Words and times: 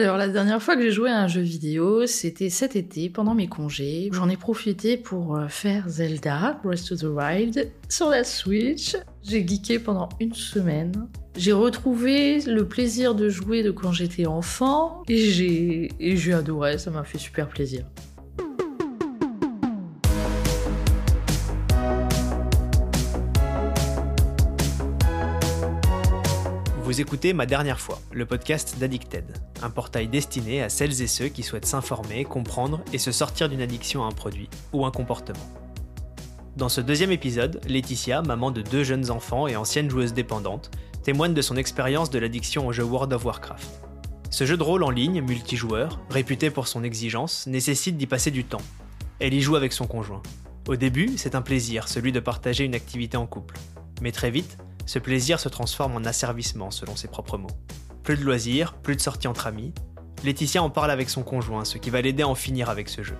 Alors 0.00 0.16
la 0.16 0.28
dernière 0.28 0.62
fois 0.62 0.76
que 0.76 0.82
j'ai 0.82 0.92
joué 0.92 1.10
à 1.10 1.18
un 1.18 1.26
jeu 1.26 1.40
vidéo, 1.40 2.06
c'était 2.06 2.50
cet 2.50 2.76
été 2.76 3.10
pendant 3.10 3.34
mes 3.34 3.48
congés. 3.48 4.10
J'en 4.12 4.28
ai 4.28 4.36
profité 4.36 4.96
pour 4.96 5.36
euh, 5.36 5.48
faire 5.48 5.88
Zelda 5.88 6.60
Breath 6.62 6.92
of 6.92 7.00
the 7.00 7.04
Wild 7.04 7.72
sur 7.88 8.08
la 8.08 8.22
Switch. 8.22 8.96
J'ai 9.24 9.46
geeké 9.46 9.80
pendant 9.80 10.08
une 10.20 10.34
semaine. 10.34 11.08
J'ai 11.36 11.52
retrouvé 11.52 12.40
le 12.42 12.68
plaisir 12.68 13.16
de 13.16 13.28
jouer 13.28 13.64
de 13.64 13.72
quand 13.72 13.90
j'étais 13.90 14.26
enfant 14.26 15.02
et 15.08 15.18
j'ai 15.18 15.90
et 15.98 16.16
j'ai 16.16 16.32
adoré, 16.32 16.78
ça 16.78 16.92
m'a 16.92 17.02
fait 17.02 17.18
super 17.18 17.48
plaisir. 17.48 17.84
Vous 26.88 27.02
écoutez 27.02 27.34
Ma 27.34 27.44
Dernière 27.44 27.80
Fois, 27.80 28.00
le 28.12 28.24
podcast 28.24 28.78
d'Addicted, 28.78 29.26
un 29.60 29.68
portail 29.68 30.08
destiné 30.08 30.62
à 30.62 30.70
celles 30.70 31.02
et 31.02 31.06
ceux 31.06 31.28
qui 31.28 31.42
souhaitent 31.42 31.66
s'informer, 31.66 32.24
comprendre 32.24 32.80
et 32.94 32.98
se 32.98 33.12
sortir 33.12 33.50
d'une 33.50 33.60
addiction 33.60 34.04
à 34.04 34.06
un 34.06 34.12
produit 34.12 34.48
ou 34.72 34.86
un 34.86 34.90
comportement. 34.90 35.46
Dans 36.56 36.70
ce 36.70 36.80
deuxième 36.80 37.12
épisode, 37.12 37.60
Laetitia, 37.68 38.22
maman 38.22 38.50
de 38.50 38.62
deux 38.62 38.84
jeunes 38.84 39.10
enfants 39.10 39.46
et 39.46 39.54
ancienne 39.54 39.90
joueuse 39.90 40.14
dépendante, 40.14 40.70
témoigne 41.02 41.34
de 41.34 41.42
son 41.42 41.58
expérience 41.58 42.08
de 42.08 42.18
l'addiction 42.18 42.66
au 42.66 42.72
jeu 42.72 42.84
World 42.84 43.12
of 43.12 43.22
Warcraft. 43.22 43.68
Ce 44.30 44.46
jeu 44.46 44.56
de 44.56 44.62
rôle 44.62 44.82
en 44.82 44.88
ligne, 44.88 45.20
multijoueur, 45.20 46.00
réputé 46.08 46.48
pour 46.48 46.68
son 46.68 46.84
exigence, 46.84 47.46
nécessite 47.46 47.98
d'y 47.98 48.06
passer 48.06 48.30
du 48.30 48.44
temps. 48.44 48.62
Elle 49.18 49.34
y 49.34 49.42
joue 49.42 49.56
avec 49.56 49.74
son 49.74 49.86
conjoint. 49.86 50.22
Au 50.66 50.76
début, 50.76 51.18
c'est 51.18 51.34
un 51.34 51.42
plaisir, 51.42 51.86
celui 51.86 52.12
de 52.12 52.20
partager 52.20 52.64
une 52.64 52.74
activité 52.74 53.18
en 53.18 53.26
couple. 53.26 53.58
Mais 54.00 54.10
très 54.10 54.30
vite, 54.30 54.56
ce 54.88 54.98
plaisir 54.98 55.38
se 55.38 55.50
transforme 55.50 55.96
en 55.96 56.04
asservissement 56.06 56.70
selon 56.70 56.96
ses 56.96 57.08
propres 57.08 57.36
mots. 57.36 57.50
Plus 58.02 58.16
de 58.16 58.24
loisirs, 58.24 58.72
plus 58.72 58.96
de 58.96 59.02
sorties 59.02 59.28
entre 59.28 59.46
amis. 59.46 59.74
Laetitia 60.24 60.62
en 60.62 60.70
parle 60.70 60.90
avec 60.90 61.10
son 61.10 61.22
conjoint, 61.22 61.66
ce 61.66 61.76
qui 61.76 61.90
va 61.90 62.00
l'aider 62.00 62.22
à 62.22 62.28
en 62.28 62.34
finir 62.34 62.70
avec 62.70 62.88
ce 62.88 63.02
jeu. 63.02 63.18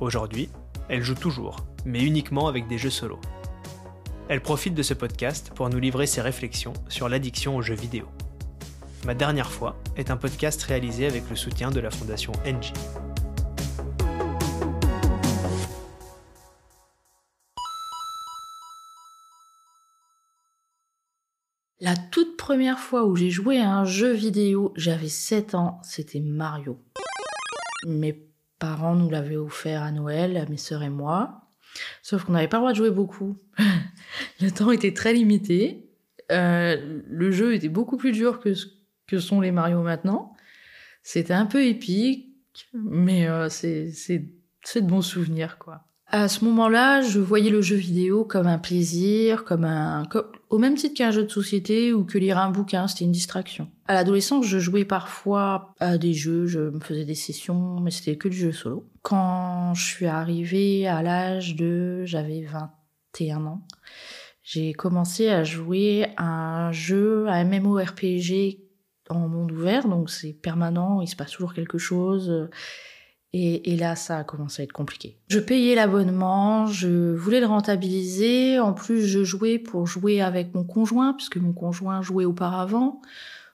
Aujourd'hui, 0.00 0.50
elle 0.88 1.04
joue 1.04 1.14
toujours, 1.14 1.64
mais 1.84 2.02
uniquement 2.02 2.48
avec 2.48 2.66
des 2.66 2.76
jeux 2.76 2.90
solo. 2.90 3.20
Elle 4.28 4.40
profite 4.40 4.74
de 4.74 4.82
ce 4.82 4.92
podcast 4.92 5.52
pour 5.54 5.70
nous 5.70 5.78
livrer 5.78 6.08
ses 6.08 6.22
réflexions 6.22 6.72
sur 6.88 7.08
l'addiction 7.08 7.56
aux 7.56 7.62
jeux 7.62 7.76
vidéo. 7.76 8.06
Ma 9.06 9.14
dernière 9.14 9.52
fois 9.52 9.76
est 9.96 10.10
un 10.10 10.16
podcast 10.16 10.60
réalisé 10.64 11.06
avec 11.06 11.30
le 11.30 11.36
soutien 11.36 11.70
de 11.70 11.78
la 11.78 11.92
fondation 11.92 12.32
NG. 12.44 12.72
Première 22.40 22.78
fois 22.78 23.04
où 23.04 23.16
j'ai 23.16 23.28
joué 23.28 23.60
à 23.60 23.70
un 23.70 23.84
jeu 23.84 24.12
vidéo, 24.12 24.72
j'avais 24.74 25.10
7 25.10 25.54
ans, 25.54 25.78
c'était 25.84 26.20
Mario. 26.20 26.80
Mes 27.86 28.26
parents 28.58 28.96
nous 28.96 29.10
l'avaient 29.10 29.36
offert 29.36 29.82
à 29.82 29.92
Noël, 29.92 30.46
mes 30.48 30.56
sœurs 30.56 30.82
et 30.82 30.88
moi. 30.88 31.42
Sauf 32.02 32.24
qu'on 32.24 32.32
n'avait 32.32 32.48
pas 32.48 32.56
le 32.56 32.62
droit 32.62 32.72
de 32.72 32.78
jouer 32.78 32.90
beaucoup. 32.90 33.36
le 34.40 34.50
temps 34.50 34.70
était 34.72 34.94
très 34.94 35.12
limité. 35.12 35.90
Euh, 36.32 37.02
le 37.06 37.30
jeu 37.30 37.54
était 37.54 37.68
beaucoup 37.68 37.98
plus 37.98 38.12
dur 38.12 38.40
que 38.40 38.54
ce 38.54 38.66
que 39.06 39.18
sont 39.18 39.42
les 39.42 39.52
Mario 39.52 39.82
maintenant. 39.82 40.34
C'était 41.02 41.34
un 41.34 41.46
peu 41.46 41.62
épique, 41.66 42.70
mais 42.72 43.28
euh, 43.28 43.50
c'est 43.50 43.90
de 44.76 44.80
bons 44.80 45.02
souvenirs, 45.02 45.58
quoi. 45.58 45.84
À 46.12 46.26
ce 46.26 46.44
moment-là, 46.44 47.02
je 47.02 47.20
voyais 47.20 47.50
le 47.50 47.62
jeu 47.62 47.76
vidéo 47.76 48.24
comme 48.24 48.48
un 48.48 48.58
plaisir, 48.58 49.44
comme 49.44 49.64
un, 49.64 50.02
au 50.48 50.58
même 50.58 50.74
titre 50.74 50.96
qu'un 50.96 51.12
jeu 51.12 51.22
de 51.22 51.30
société 51.30 51.92
ou 51.92 52.04
que 52.04 52.18
lire 52.18 52.36
un 52.36 52.50
bouquin, 52.50 52.88
c'était 52.88 53.04
une 53.04 53.12
distraction. 53.12 53.70
À 53.86 53.94
l'adolescence, 53.94 54.44
je 54.44 54.58
jouais 54.58 54.84
parfois 54.84 55.72
à 55.78 55.98
des 55.98 56.12
jeux, 56.12 56.46
je 56.46 56.58
me 56.58 56.80
faisais 56.80 57.04
des 57.04 57.14
sessions, 57.14 57.78
mais 57.78 57.92
c'était 57.92 58.16
que 58.16 58.26
du 58.26 58.36
jeu 58.36 58.50
solo. 58.50 58.90
Quand 59.02 59.72
je 59.74 59.84
suis 59.84 60.06
arrivée 60.06 60.88
à 60.88 61.00
l'âge 61.00 61.54
de, 61.54 62.02
j'avais 62.06 62.42
21 62.42 63.46
ans, 63.46 63.64
j'ai 64.42 64.72
commencé 64.72 65.28
à 65.28 65.44
jouer 65.44 66.06
à 66.16 66.24
un 66.24 66.72
jeu, 66.72 67.28
à 67.28 67.34
un 67.34 67.44
MMORPG 67.44 68.58
en 69.10 69.28
monde 69.28 69.52
ouvert, 69.52 69.86
donc 69.86 70.10
c'est 70.10 70.32
permanent, 70.32 71.02
il 71.02 71.06
se 71.06 71.14
passe 71.14 71.30
toujours 71.30 71.54
quelque 71.54 71.78
chose 71.78 72.48
et, 73.32 73.76
là, 73.76 73.94
ça 73.94 74.18
a 74.18 74.24
commencé 74.24 74.62
à 74.62 74.64
être 74.64 74.72
compliqué. 74.72 75.16
Je 75.28 75.38
payais 75.38 75.76
l'abonnement, 75.76 76.66
je 76.66 77.14
voulais 77.14 77.38
le 77.38 77.46
rentabiliser. 77.46 78.58
En 78.58 78.72
plus, 78.72 79.06
je 79.06 79.22
jouais 79.22 79.60
pour 79.60 79.86
jouer 79.86 80.20
avec 80.20 80.52
mon 80.52 80.64
conjoint, 80.64 81.14
puisque 81.14 81.36
mon 81.36 81.52
conjoint 81.52 82.02
jouait 82.02 82.24
auparavant. 82.24 83.00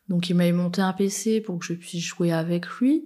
Donc, 0.08 0.30
il 0.30 0.34
m'avait 0.34 0.52
monté 0.52 0.80
un 0.80 0.94
PC 0.94 1.42
pour 1.42 1.58
que 1.58 1.66
je 1.66 1.74
puisse 1.74 2.02
jouer 2.02 2.32
avec 2.32 2.66
lui. 2.66 3.04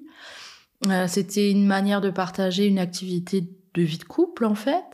Euh, 0.87 1.09
c'était 1.09 1.51
une 1.51 1.67
manière 1.67 2.01
de 2.01 2.11
partager 2.11 2.67
une 2.67 2.79
activité 2.79 3.49
de 3.75 3.83
vie 3.83 3.99
de 3.99 4.05
couple, 4.05 4.45
en 4.45 4.55
fait. 4.55 4.85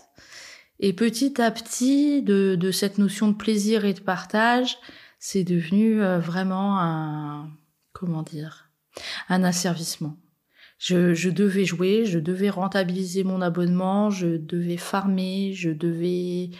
Et 0.80 0.94
petit 0.94 1.40
à 1.42 1.50
petit, 1.50 2.22
de, 2.22 2.56
de 2.58 2.70
cette 2.70 2.96
notion 2.96 3.28
de 3.28 3.34
plaisir 3.34 3.84
et 3.84 3.92
de 3.92 4.00
partage, 4.00 4.78
c'est 5.18 5.44
devenu 5.44 6.02
euh, 6.02 6.18
vraiment 6.20 6.80
un, 6.80 7.50
comment 7.92 8.22
dire, 8.22 8.70
un 9.28 9.44
asservissement. 9.44 10.16
Je, 10.78 11.30
devais 11.30 11.64
jouer, 11.64 12.04
je 12.04 12.18
devais 12.18 12.50
rentabiliser 12.50 13.24
mon 13.24 13.40
abonnement, 13.40 14.10
je 14.10 14.36
devais 14.36 14.76
farmer, 14.76 15.52
je 15.54 15.70
devais, 15.70 16.50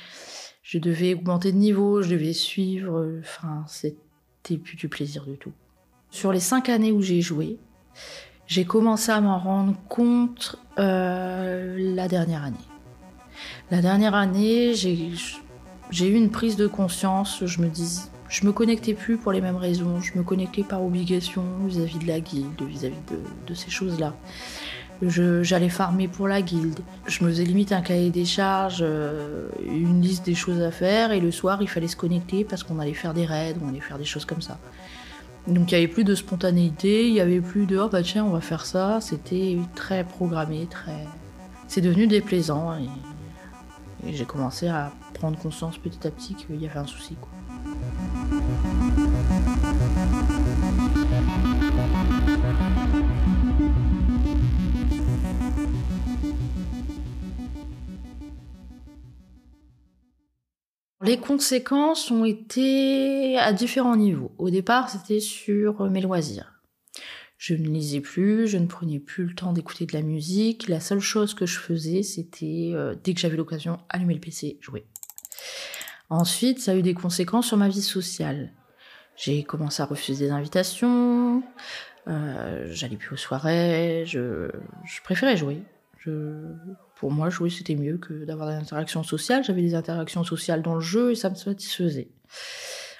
je 0.62 0.78
devais 0.78 1.14
augmenter 1.14 1.52
de 1.52 1.58
niveau, 1.58 2.02
je 2.02 2.10
devais 2.10 2.32
suivre. 2.32 3.18
Enfin, 3.20 3.64
c'était 3.68 4.56
plus 4.56 4.76
du 4.76 4.88
plaisir 4.88 5.24
du 5.26 5.36
tout. 5.36 5.52
Sur 6.10 6.32
les 6.32 6.40
cinq 6.40 6.68
années 6.68 6.92
où 6.92 7.02
j'ai 7.02 7.20
joué, 7.20 7.58
j'ai 8.46 8.64
commencé 8.64 9.10
à 9.10 9.20
m'en 9.20 9.38
rendre 9.38 9.76
compte 9.88 10.56
euh, 10.78 11.76
la 11.94 12.08
dernière 12.08 12.42
année. 12.42 12.56
La 13.70 13.82
dernière 13.82 14.14
année, 14.14 14.74
j'ai 14.74 16.08
eu 16.08 16.14
une 16.14 16.30
prise 16.30 16.56
de 16.56 16.66
conscience. 16.66 17.44
Je 17.44 17.60
me 17.60 17.68
dis, 17.68 18.00
je 18.28 18.44
me 18.46 18.52
connectais 18.52 18.94
plus 18.94 19.16
pour 19.16 19.32
les 19.32 19.40
mêmes 19.40 19.56
raisons, 19.56 20.00
je 20.00 20.18
me 20.18 20.22
connectais 20.22 20.62
par 20.62 20.84
obligation 20.84 21.42
vis-à-vis 21.66 21.98
de 21.98 22.06
la 22.06 22.20
guilde, 22.20 22.60
vis-à-vis 22.62 22.96
de, 23.46 23.54
ces 23.54 23.70
choses-là. 23.70 24.14
J'allais 25.02 25.68
farmer 25.68 26.08
pour 26.08 26.26
la 26.26 26.40
guilde. 26.40 26.80
Je 27.06 27.22
me 27.22 27.28
faisais 27.28 27.44
limite 27.44 27.72
un 27.72 27.82
cahier 27.82 28.10
des 28.10 28.24
charges, 28.24 28.78
euh, 28.80 29.48
une 29.66 30.00
liste 30.00 30.24
des 30.24 30.34
choses 30.34 30.62
à 30.62 30.70
faire, 30.70 31.12
et 31.12 31.20
le 31.20 31.30
soir 31.30 31.60
il 31.60 31.68
fallait 31.68 31.88
se 31.88 31.96
connecter 31.96 32.44
parce 32.44 32.62
qu'on 32.62 32.78
allait 32.78 32.94
faire 32.94 33.12
des 33.12 33.26
raids, 33.26 33.56
on 33.62 33.68
allait 33.68 33.80
faire 33.80 33.98
des 33.98 34.04
choses 34.04 34.24
comme 34.24 34.40
ça. 34.40 34.58
Donc 35.46 35.70
il 35.70 35.78
n'y 35.78 35.84
avait 35.84 35.92
plus 35.92 36.04
de 36.04 36.14
spontanéité, 36.14 37.06
il 37.06 37.12
n'y 37.12 37.20
avait 37.20 37.40
plus 37.40 37.66
de 37.66 37.78
oh 37.78 37.88
bah 37.88 38.02
tiens 38.02 38.24
on 38.24 38.30
va 38.30 38.40
faire 38.40 38.66
ça, 38.66 39.00
c'était 39.00 39.58
très 39.74 40.02
programmé, 40.02 40.66
très. 40.68 41.06
C'est 41.68 41.80
devenu 41.80 42.06
déplaisant 42.06 42.76
et, 42.76 42.88
j'ai 44.12 44.24
commencé 44.24 44.68
à 44.68 44.92
prendre 45.14 45.38
conscience 45.38 45.78
petit 45.78 46.06
à 46.06 46.10
petit 46.10 46.34
qu'il 46.34 46.60
y 46.60 46.66
avait 46.66 46.78
un 46.78 46.86
souci. 46.86 47.16
Les 61.06 61.18
conséquences 61.18 62.10
ont 62.10 62.24
été 62.24 63.38
à 63.38 63.52
différents 63.52 63.94
niveaux. 63.94 64.32
Au 64.38 64.50
départ, 64.50 64.90
c'était 64.90 65.20
sur 65.20 65.88
mes 65.88 66.00
loisirs. 66.00 66.56
Je 67.38 67.54
ne 67.54 67.68
lisais 67.68 68.00
plus, 68.00 68.48
je 68.48 68.58
ne 68.58 68.66
prenais 68.66 68.98
plus 68.98 69.26
le 69.26 69.34
temps 69.34 69.52
d'écouter 69.52 69.86
de 69.86 69.92
la 69.92 70.02
musique. 70.02 70.68
La 70.68 70.80
seule 70.80 71.00
chose 71.00 71.34
que 71.34 71.46
je 71.46 71.58
faisais, 71.58 72.02
c'était, 72.02 72.72
euh, 72.74 72.96
dès 73.04 73.14
que 73.14 73.20
j'avais 73.20 73.36
l'occasion, 73.36 73.78
allumer 73.88 74.14
le 74.14 74.20
PC, 74.20 74.58
jouer. 74.60 74.84
Ensuite, 76.08 76.60
ça 76.60 76.72
a 76.72 76.74
eu 76.76 76.82
des 76.82 76.94
conséquences 76.94 77.48
sur 77.48 77.56
ma 77.56 77.68
vie 77.68 77.82
sociale. 77.82 78.52
J'ai 79.16 79.42
commencé 79.44 79.82
à 79.82 79.86
refuser 79.86 80.26
des 80.26 80.30
invitations, 80.30 81.42
euh, 82.06 82.66
j'allais 82.70 82.96
plus 82.96 83.14
aux 83.14 83.16
soirées, 83.16 84.04
je, 84.06 84.50
préférais 85.02 85.36
jouer. 85.36 85.62
pour 86.96 87.10
moi, 87.10 87.30
jouer 87.30 87.50
c'était 87.50 87.74
mieux 87.74 87.98
que 87.98 88.24
d'avoir 88.24 88.48
des 88.50 88.54
interactions 88.54 89.02
sociales. 89.02 89.42
J'avais 89.42 89.62
des 89.62 89.74
interactions 89.74 90.22
sociales 90.22 90.62
dans 90.62 90.74
le 90.74 90.80
jeu 90.80 91.12
et 91.12 91.14
ça 91.14 91.30
me 91.30 91.34
satisfaisait. 91.34 92.08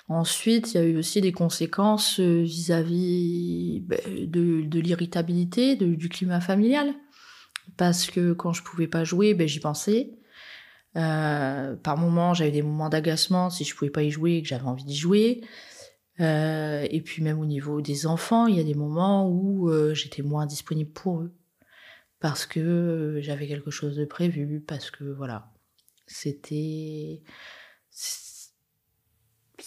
Ensuite, 0.09 0.73
il 0.73 0.77
y 0.77 0.81
a 0.81 0.85
eu 0.85 0.97
aussi 0.97 1.21
des 1.21 1.33
conséquences 1.33 2.21
vis-à-vis 2.21 3.81
ben, 3.81 3.99
de, 4.07 4.79
l'irritabilité, 4.79 5.77
du 5.77 6.09
climat 6.09 6.41
familial. 6.41 6.95
Parce 7.77 8.07
que 8.07 8.33
quand 8.33 8.53
je 8.53 8.63
pouvais 8.63 8.87
pas 8.87 9.05
jouer, 9.05 9.35
ben, 9.35 9.47
j'y 9.47 9.61
pensais. 9.61 10.11
Euh, 10.97 11.77
par 11.77 11.97
moments, 11.97 12.35
j'avais 12.35 12.51
des 12.51 12.63
moments 12.63 12.89
d'agacement 12.89 13.51
si 13.51 13.65
je 13.65 13.75
pouvais 13.75 13.91
pas 13.91 14.03
y 14.03 14.11
jouer 14.11 14.43
que 14.43 14.49
j'avais 14.49 14.65
envie 14.65 14.85
d'y 14.85 14.97
jouer. 14.97 15.43
Euh, 16.21 16.87
et 16.91 17.03
puis 17.03 17.23
même 17.23 17.39
au 17.39 17.45
niveau 17.45 17.83
des 17.83 18.07
enfants, 18.07 18.47
il 18.47 18.57
y 18.57 18.61
a 18.61 18.65
des 18.65 18.75
moments 18.75 19.29
où 19.29 19.71
euh, 19.71 19.93
j'étais 19.93 20.23
moins 20.23 20.47
disponible 20.47 20.91
pour 20.91 21.21
eux 21.21 21.35
parce 22.21 22.47
que 22.47 23.19
j'avais 23.21 23.47
quelque 23.47 23.71
chose 23.71 23.97
de 23.97 24.07
prévu, 24.07 24.61
parce 24.67 24.91
que 24.91 25.05
voilà, 25.05 25.53
c'était, 26.07 27.23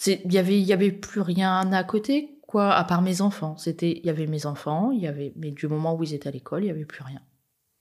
il 0.06 0.32
y 0.32 0.38
avait, 0.38 0.60
il 0.60 0.66
y 0.66 0.72
avait 0.72 0.90
plus 0.90 1.20
rien 1.20 1.72
à 1.72 1.84
côté 1.84 2.40
quoi, 2.48 2.74
à 2.74 2.82
part 2.84 3.02
mes 3.02 3.20
enfants. 3.20 3.56
C'était, 3.56 3.98
il 3.98 4.04
y 4.04 4.10
avait 4.10 4.26
mes 4.26 4.46
enfants, 4.46 4.90
il 4.90 5.00
y 5.00 5.06
avait, 5.06 5.32
mais 5.36 5.52
du 5.52 5.68
moment 5.68 5.94
où 5.94 6.02
ils 6.02 6.14
étaient 6.14 6.28
à 6.28 6.32
l'école, 6.32 6.64
il 6.64 6.66
y 6.66 6.70
avait 6.70 6.84
plus 6.84 7.04
rien. 7.04 7.22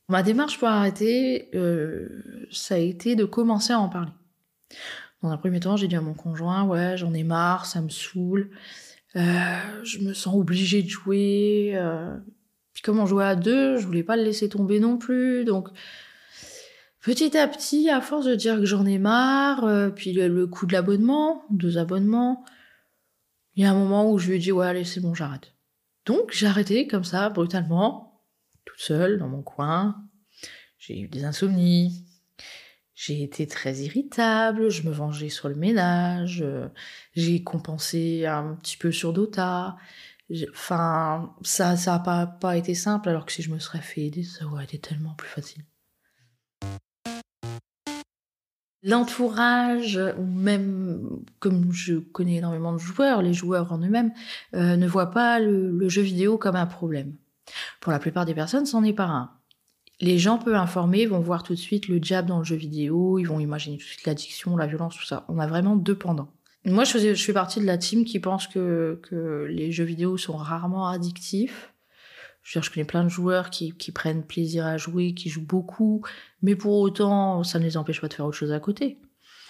Ma 0.09 0.23
démarche 0.23 0.57
pour 0.57 0.67
arrêter, 0.67 1.49
euh, 1.53 2.47
ça 2.51 2.75
a 2.75 2.77
été 2.79 3.15
de 3.15 3.25
commencer 3.25 3.73
à 3.73 3.79
en 3.79 3.89
parler. 3.89 4.11
Dans 5.21 5.29
un 5.29 5.37
premier 5.37 5.59
temps, 5.59 5.77
j'ai 5.77 5.87
dit 5.87 5.95
à 5.95 6.01
mon 6.01 6.15
conjoint, 6.15 6.63
ouais, 6.63 6.97
j'en 6.97 7.13
ai 7.13 7.23
marre, 7.23 7.67
ça 7.67 7.79
me 7.79 7.89
saoule, 7.89 8.49
euh, 9.15 9.21
je 9.83 9.99
me 9.99 10.13
sens 10.13 10.33
obligée 10.35 10.81
de 10.81 10.89
jouer. 10.89 11.73
Euh. 11.75 12.17
Puis 12.73 12.81
comme 12.81 12.97
on 12.97 13.05
jouait 13.05 13.25
à 13.25 13.35
deux, 13.35 13.77
je 13.77 13.85
voulais 13.85 14.01
pas 14.01 14.17
le 14.17 14.23
laisser 14.23 14.49
tomber 14.49 14.79
non 14.79 14.97
plus, 14.97 15.45
donc 15.45 15.69
petit 17.01 17.37
à 17.37 17.47
petit, 17.47 17.91
à 17.91 18.01
force 18.01 18.25
de 18.25 18.33
dire 18.33 18.55
que 18.55 18.65
j'en 18.65 18.87
ai 18.87 18.97
marre, 18.97 19.93
puis 19.93 20.13
le, 20.13 20.27
le 20.27 20.47
coût 20.47 20.65
de 20.65 20.73
l'abonnement, 20.73 21.43
deux 21.51 21.77
abonnements, 21.77 22.43
il 23.55 23.63
y 23.63 23.65
a 23.67 23.71
un 23.71 23.77
moment 23.77 24.11
où 24.11 24.17
je 24.17 24.29
lui 24.29 24.37
ai 24.37 24.39
dit, 24.39 24.51
ouais, 24.51 24.65
allez, 24.65 24.85
c'est 24.85 25.01
bon, 25.01 25.13
j'arrête. 25.13 25.53
Donc 26.07 26.31
j'ai 26.31 26.47
arrêté 26.47 26.87
comme 26.87 27.03
ça, 27.03 27.29
brutalement, 27.29 28.08
toute 28.69 28.81
seule 28.81 29.17
dans 29.17 29.27
mon 29.27 29.41
coin. 29.41 29.95
J'ai 30.77 30.99
eu 31.01 31.07
des 31.07 31.25
insomnies. 31.25 32.05
J'ai 32.93 33.23
été 33.23 33.47
très 33.47 33.77
irritable, 33.77 34.69
je 34.69 34.85
me 34.85 34.91
vengeais 34.91 35.29
sur 35.29 35.47
le 35.47 35.55
ménage, 35.55 36.43
j'ai 37.15 37.41
compensé 37.45 38.25
un 38.25 38.55
petit 38.55 38.75
peu 38.75 38.91
sur 38.91 39.13
Dota. 39.13 39.77
Enfin, 40.51 41.33
ça 41.41 41.77
ça 41.77 41.95
a 41.95 41.99
pas, 41.99 42.27
pas 42.27 42.57
été 42.57 42.75
simple, 42.75 43.07
alors 43.07 43.25
que 43.25 43.31
si 43.31 43.41
je 43.41 43.51
me 43.51 43.59
serais 43.59 43.79
fait 43.79 44.01
aider, 44.01 44.23
ça 44.23 44.45
aurait 44.45 44.65
été 44.65 44.79
tellement 44.79 45.13
plus 45.13 45.29
facile. 45.29 45.63
L'entourage, 48.83 49.97
ou 50.17 50.25
même 50.25 51.21
comme 51.39 51.71
je 51.71 51.99
connais 51.99 52.35
énormément 52.35 52.73
de 52.73 52.79
joueurs, 52.79 53.21
les 53.21 53.33
joueurs 53.33 53.71
en 53.71 53.77
eux-mêmes, 53.77 54.11
euh, 54.55 54.75
ne 54.75 54.87
voient 54.87 55.11
pas 55.11 55.39
le 55.39 55.87
jeu 55.87 56.01
vidéo 56.01 56.37
comme 56.37 56.57
un 56.57 56.65
problème. 56.65 57.15
Pour 57.79 57.91
la 57.91 57.99
plupart 57.99 58.25
des 58.25 58.33
personnes, 58.33 58.65
c'en 58.65 58.83
est 58.83 58.93
pas 58.93 59.07
un. 59.07 59.31
Les 60.01 60.17
gens 60.17 60.37
peu 60.37 60.55
informés 60.55 61.05
vont 61.05 61.19
voir 61.19 61.43
tout 61.43 61.53
de 61.53 61.59
suite 61.59 61.87
le 61.87 61.99
jab 62.01 62.25
dans 62.25 62.39
le 62.39 62.45
jeu 62.45 62.55
vidéo, 62.55 63.19
ils 63.19 63.25
vont 63.27 63.39
imaginer 63.39 63.77
tout 63.77 63.83
de 63.83 63.89
suite 63.89 64.05
l'addiction, 64.05 64.55
la 64.55 64.65
violence, 64.65 64.95
tout 64.95 65.05
ça. 65.05 65.25
On 65.27 65.39
a 65.39 65.47
vraiment 65.47 65.75
deux 65.75 65.95
pendants. 65.95 66.31
Moi, 66.65 66.83
je, 66.83 66.91
faisais, 66.91 67.15
je 67.15 67.23
fais 67.23 67.33
partie 67.33 67.59
de 67.59 67.65
la 67.65 67.77
team 67.77 68.05
qui 68.05 68.19
pense 68.19 68.47
que, 68.47 68.99
que 69.03 69.47
les 69.49 69.71
jeux 69.71 69.83
vidéo 69.83 70.17
sont 70.17 70.37
rarement 70.37 70.87
addictifs. 70.87 71.73
Je, 72.43 72.57
veux 72.57 72.61
dire, 72.61 72.69
je 72.69 72.73
connais 72.73 72.85
plein 72.85 73.03
de 73.03 73.09
joueurs 73.09 73.49
qui, 73.49 73.73
qui 73.73 73.91
prennent 73.91 74.23
plaisir 74.23 74.65
à 74.65 74.77
jouer, 74.77 75.13
qui 75.13 75.29
jouent 75.29 75.45
beaucoup, 75.45 76.05
mais 76.41 76.55
pour 76.55 76.79
autant, 76.79 77.43
ça 77.43 77.59
ne 77.59 77.65
les 77.65 77.77
empêche 77.77 78.01
pas 78.01 78.07
de 78.07 78.13
faire 78.13 78.25
autre 78.25 78.37
chose 78.37 78.51
à 78.51 78.59
côté. 78.59 78.99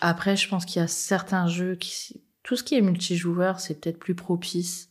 Après, 0.02 0.36
je 0.36 0.48
pense 0.48 0.66
qu'il 0.66 0.80
y 0.80 0.84
a 0.84 0.88
certains 0.88 1.48
jeux 1.48 1.76
qui, 1.76 2.22
tout 2.44 2.56
ce 2.56 2.64
qui 2.64 2.76
est 2.76 2.82
multijoueur, 2.82 3.60
c'est 3.60 3.80
peut-être 3.80 4.00
plus 4.00 4.16
propice 4.16 4.89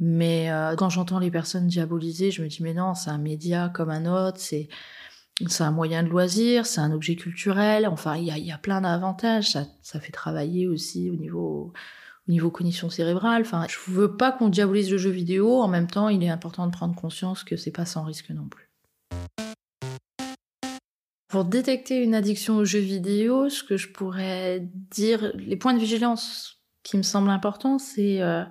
mais 0.00 0.50
euh, 0.50 0.74
quand 0.76 0.88
j'entends 0.88 1.18
les 1.18 1.30
personnes 1.30 1.66
diabolisées, 1.66 2.30
je 2.30 2.42
me 2.42 2.48
dis 2.48 2.62
mais 2.62 2.74
non, 2.74 2.94
c'est 2.94 3.10
un 3.10 3.18
média 3.18 3.70
comme 3.72 3.90
un 3.90 4.06
autre, 4.06 4.38
c'est 4.38 4.68
c'est 5.46 5.62
un 5.62 5.70
moyen 5.70 6.02
de 6.02 6.08
loisir, 6.08 6.66
c'est 6.66 6.80
un 6.80 6.92
objet 6.92 7.16
culturel. 7.16 7.86
Enfin, 7.86 8.16
il 8.16 8.24
y 8.24 8.30
a, 8.30 8.38
y 8.38 8.52
a, 8.52 8.58
plein 8.58 8.82
d'avantages. 8.82 9.52
Ça, 9.52 9.64
ça, 9.80 9.98
fait 9.98 10.12
travailler 10.12 10.68
aussi 10.68 11.08
au 11.10 11.16
niveau 11.16 11.72
au 12.28 12.32
niveau 12.32 12.50
cognition 12.50 12.90
cérébrale. 12.90 13.42
Enfin, 13.42 13.66
je 13.68 13.90
veux 13.90 14.16
pas 14.16 14.32
qu'on 14.32 14.48
diabolise 14.48 14.90
le 14.90 14.98
jeu 14.98 15.10
vidéo. 15.10 15.60
En 15.60 15.68
même 15.68 15.86
temps, 15.86 16.08
il 16.08 16.22
est 16.22 16.28
important 16.28 16.66
de 16.66 16.72
prendre 16.72 16.94
conscience 16.94 17.44
que 17.44 17.56
c'est 17.56 17.70
pas 17.70 17.86
sans 17.86 18.04
risque 18.04 18.30
non 18.30 18.48
plus. 18.48 18.68
Pour 21.28 21.44
détecter 21.44 22.02
une 22.02 22.14
addiction 22.14 22.56
au 22.56 22.64
jeu 22.64 22.80
vidéo, 22.80 23.48
ce 23.48 23.62
que 23.62 23.76
je 23.76 23.88
pourrais 23.88 24.68
dire, 24.90 25.32
les 25.36 25.56
points 25.56 25.74
de 25.74 25.78
vigilance 25.78 26.60
qui 26.82 26.96
me 26.96 27.02
semblent 27.02 27.30
importants, 27.30 27.78
c'est 27.78 28.20
euh, 28.20 28.42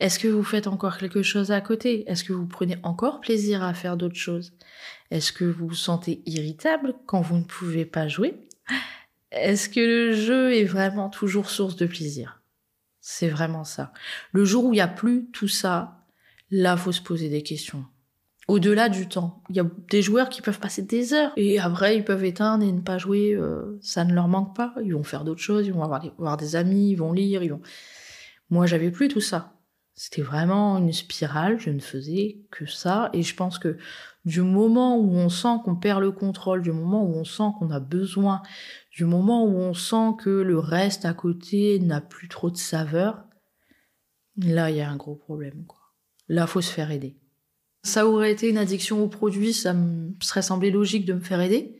est-ce 0.00 0.18
que 0.18 0.28
vous 0.28 0.42
faites 0.42 0.66
encore 0.66 0.96
quelque 0.96 1.22
chose 1.22 1.50
à 1.50 1.60
côté? 1.60 2.10
Est-ce 2.10 2.24
que 2.24 2.32
vous 2.32 2.46
prenez 2.46 2.78
encore 2.82 3.20
plaisir 3.20 3.62
à 3.62 3.74
faire 3.74 3.98
d'autres 3.98 4.16
choses? 4.16 4.54
Est-ce 5.10 5.30
que 5.30 5.44
vous 5.44 5.68
vous 5.68 5.74
sentez 5.74 6.22
irritable 6.24 6.94
quand 7.06 7.20
vous 7.20 7.36
ne 7.36 7.44
pouvez 7.44 7.84
pas 7.84 8.08
jouer? 8.08 8.34
Est-ce 9.30 9.68
que 9.68 9.80
le 9.80 10.12
jeu 10.12 10.54
est 10.54 10.64
vraiment 10.64 11.10
toujours 11.10 11.50
source 11.50 11.76
de 11.76 11.86
plaisir? 11.86 12.40
C'est 13.00 13.28
vraiment 13.28 13.64
ça. 13.64 13.92
Le 14.32 14.44
jour 14.44 14.64
où 14.64 14.72
il 14.72 14.76
n'y 14.76 14.80
a 14.80 14.88
plus 14.88 15.30
tout 15.32 15.48
ça, 15.48 16.04
là, 16.50 16.76
faut 16.76 16.92
se 16.92 17.02
poser 17.02 17.28
des 17.28 17.42
questions. 17.42 17.84
Au-delà 18.48 18.88
du 18.88 19.06
temps, 19.06 19.42
il 19.48 19.56
y 19.56 19.60
a 19.60 19.66
des 19.90 20.02
joueurs 20.02 20.28
qui 20.28 20.42
peuvent 20.42 20.58
passer 20.58 20.82
des 20.82 21.12
heures 21.12 21.32
et 21.36 21.60
après 21.60 21.96
ils 21.96 22.04
peuvent 22.04 22.24
éteindre 22.24 22.64
et 22.64 22.72
ne 22.72 22.80
pas 22.80 22.98
jouer. 22.98 23.32
Euh, 23.34 23.78
ça 23.80 24.04
ne 24.04 24.12
leur 24.12 24.26
manque 24.26 24.56
pas. 24.56 24.74
Ils 24.82 24.94
vont 24.94 25.04
faire 25.04 25.24
d'autres 25.24 25.40
choses, 25.40 25.66
ils 25.66 25.72
vont 25.72 25.84
avoir 25.84 26.36
des, 26.36 26.56
amis, 26.56 26.90
ils 26.90 26.96
vont 26.96 27.12
lire, 27.12 27.42
ils 27.42 27.50
vont. 27.50 27.60
Moi, 28.48 28.66
j'avais 28.66 28.90
plus 28.90 29.06
tout 29.06 29.20
ça. 29.20 29.59
C'était 29.94 30.22
vraiment 30.22 30.78
une 30.78 30.92
spirale, 30.92 31.58
je 31.60 31.70
ne 31.70 31.80
faisais 31.80 32.40
que 32.50 32.66
ça. 32.66 33.10
Et 33.12 33.22
je 33.22 33.34
pense 33.34 33.58
que 33.58 33.76
du 34.24 34.42
moment 34.42 34.96
où 34.96 35.14
on 35.14 35.28
sent 35.28 35.58
qu'on 35.64 35.76
perd 35.76 36.00
le 36.00 36.12
contrôle, 36.12 36.62
du 36.62 36.72
moment 36.72 37.04
où 37.04 37.14
on 37.14 37.24
sent 37.24 37.50
qu'on 37.58 37.70
a 37.70 37.80
besoin, 37.80 38.42
du 38.92 39.04
moment 39.04 39.44
où 39.44 39.56
on 39.56 39.74
sent 39.74 40.14
que 40.18 40.30
le 40.30 40.58
reste 40.58 41.04
à 41.04 41.14
côté 41.14 41.78
n'a 41.80 42.00
plus 42.00 42.28
trop 42.28 42.50
de 42.50 42.56
saveur, 42.56 43.24
là, 44.36 44.70
il 44.70 44.76
y 44.76 44.80
a 44.80 44.90
un 44.90 44.96
gros 44.96 45.16
problème. 45.16 45.64
Quoi. 45.66 45.80
Là, 46.28 46.46
faut 46.46 46.60
se 46.60 46.72
faire 46.72 46.90
aider. 46.90 47.16
Ça 47.82 48.06
aurait 48.06 48.32
été 48.32 48.48
une 48.48 48.58
addiction 48.58 49.02
aux 49.02 49.08
produits, 49.08 49.54
ça 49.54 49.72
me 49.72 50.12
serait 50.20 50.42
semblé 50.42 50.70
logique 50.70 51.06
de 51.06 51.14
me 51.14 51.20
faire 51.20 51.40
aider. 51.40 51.79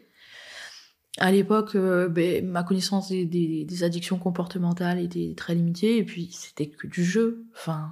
À 1.22 1.30
l'époque, 1.30 1.74
euh, 1.74 2.08
ben, 2.08 2.48
ma 2.48 2.62
connaissance 2.62 3.10
des, 3.10 3.84
addictions 3.84 4.18
comportementales 4.18 4.98
était 4.98 5.34
très 5.36 5.54
limitée, 5.54 5.98
et 5.98 6.04
puis 6.04 6.30
c'était 6.32 6.70
que 6.70 6.86
du 6.86 7.04
jeu. 7.04 7.44
Enfin, 7.52 7.90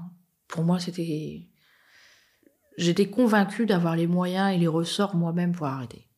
pour 0.48 0.64
moi, 0.64 0.80
c'était. 0.80 1.46
J'étais 2.78 3.10
convaincue 3.10 3.66
d'avoir 3.66 3.96
les 3.96 4.06
moyens 4.06 4.54
et 4.54 4.58
les 4.58 4.66
ressorts 4.66 5.14
moi-même 5.14 5.52
pour 5.52 5.66
arrêter. 5.66 6.08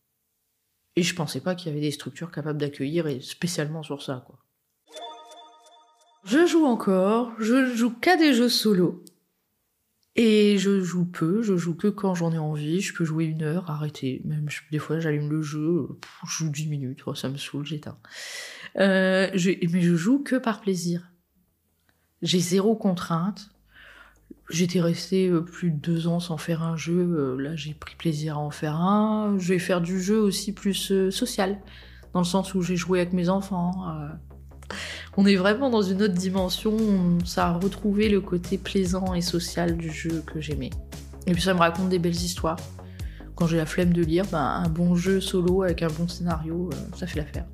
Et 0.94 1.02
je 1.02 1.14
pensais 1.14 1.40
pas 1.40 1.56
qu'il 1.56 1.68
y 1.68 1.70
avait 1.72 1.80
des 1.80 1.90
structures 1.90 2.30
capables 2.30 2.60
d'accueillir, 2.60 3.08
et 3.08 3.20
spécialement 3.20 3.82
sur 3.82 4.02
ça. 4.02 4.24
Je 6.24 6.46
joue 6.46 6.64
encore, 6.64 7.32
je 7.40 7.74
joue 7.74 7.90
qu'à 7.90 8.16
des 8.16 8.34
jeux 8.34 8.48
solo. 8.48 9.02
Et 10.22 10.58
je 10.58 10.82
joue 10.82 11.06
peu, 11.06 11.40
je 11.40 11.56
joue 11.56 11.74
que 11.74 11.88
quand 11.88 12.14
j'en 12.14 12.30
ai 12.30 12.36
envie, 12.36 12.82
je 12.82 12.92
peux 12.92 13.06
jouer 13.06 13.24
une 13.24 13.42
heure, 13.42 13.70
arrêter. 13.70 14.20
Même 14.26 14.48
des 14.70 14.78
fois 14.78 15.00
j'allume 15.00 15.30
le 15.30 15.40
jeu, 15.40 15.88
je 16.26 16.30
joue 16.30 16.50
10 16.50 16.66
minutes, 16.66 17.02
ça 17.14 17.30
me 17.30 17.38
saoule, 17.38 17.64
j'éteins. 17.64 17.96
Euh, 18.76 19.30
mais 19.32 19.80
je 19.80 19.94
joue 19.94 20.22
que 20.22 20.36
par 20.36 20.60
plaisir. 20.60 21.10
J'ai 22.20 22.38
zéro 22.38 22.76
contrainte. 22.76 23.50
J'étais 24.50 24.82
restée 24.82 25.28
euh, 25.28 25.40
plus 25.40 25.70
de 25.70 25.78
deux 25.78 26.06
ans 26.06 26.20
sans 26.20 26.36
faire 26.36 26.62
un 26.62 26.76
jeu. 26.76 26.98
Euh, 26.98 27.40
là, 27.40 27.56
j'ai 27.56 27.72
pris 27.72 27.94
plaisir 27.96 28.36
à 28.36 28.40
en 28.40 28.50
faire 28.50 28.76
un. 28.76 29.38
Je 29.38 29.54
vais 29.54 29.58
faire 29.58 29.80
du 29.80 30.02
jeu 30.02 30.20
aussi 30.20 30.52
plus 30.52 30.92
euh, 30.92 31.10
social, 31.10 31.62
dans 32.12 32.20
le 32.20 32.26
sens 32.26 32.52
où 32.54 32.60
j'ai 32.60 32.76
joué 32.76 33.00
avec 33.00 33.14
mes 33.14 33.30
enfants. 33.30 33.72
On 35.16 35.26
est 35.26 35.36
vraiment 35.36 35.70
dans 35.70 35.82
une 35.82 36.02
autre 36.02 36.14
dimension. 36.14 36.76
Ça 37.24 37.48
a 37.48 37.52
retrouvé 37.52 38.08
le 38.08 38.20
côté 38.20 38.58
plaisant 38.58 39.14
et 39.14 39.20
social 39.20 39.76
du 39.76 39.90
jeu 39.90 40.22
que 40.26 40.40
j'aimais. 40.40 40.70
Et 41.26 41.32
puis 41.32 41.42
ça 41.42 41.54
me 41.54 41.58
raconte 41.58 41.88
des 41.88 41.98
belles 41.98 42.12
histoires. 42.12 42.58
Quand 43.34 43.46
j'ai 43.46 43.56
la 43.56 43.66
flemme 43.66 43.92
de 43.92 44.02
lire, 44.02 44.24
ben, 44.30 44.62
un 44.64 44.68
bon 44.68 44.94
jeu 44.94 45.20
solo 45.20 45.62
avec 45.62 45.82
un 45.82 45.88
bon 45.88 46.08
scénario, 46.08 46.70
ça 46.94 47.06
fait 47.06 47.18
l'affaire. 47.18 47.46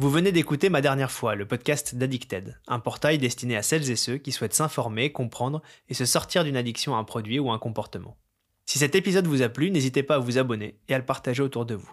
Vous 0.00 0.10
venez 0.10 0.30
d'écouter 0.30 0.70
Ma 0.70 0.80
Dernière 0.80 1.10
fois, 1.10 1.34
le 1.34 1.44
podcast 1.44 1.96
d'Addicted, 1.96 2.56
un 2.68 2.78
portail 2.78 3.18
destiné 3.18 3.56
à 3.56 3.64
celles 3.64 3.90
et 3.90 3.96
ceux 3.96 4.16
qui 4.16 4.30
souhaitent 4.30 4.54
s'informer, 4.54 5.10
comprendre 5.10 5.60
et 5.88 5.94
se 5.94 6.04
sortir 6.04 6.44
d'une 6.44 6.56
addiction 6.56 6.94
à 6.94 6.98
un 6.98 7.02
produit 7.02 7.40
ou 7.40 7.50
un 7.50 7.58
comportement. 7.58 8.16
Si 8.64 8.78
cet 8.78 8.94
épisode 8.94 9.26
vous 9.26 9.42
a 9.42 9.48
plu, 9.48 9.72
n'hésitez 9.72 10.04
pas 10.04 10.14
à 10.14 10.18
vous 10.18 10.38
abonner 10.38 10.78
et 10.86 10.94
à 10.94 10.98
le 10.98 11.04
partager 11.04 11.42
autour 11.42 11.66
de 11.66 11.74
vous. 11.74 11.90